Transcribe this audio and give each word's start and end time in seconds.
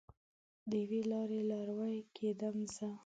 د 0.69 0.71
یوې 0.83 1.01
لارې 1.11 1.39
لاروی 1.51 1.97
کیدم 2.15 2.57
زه 2.75 2.89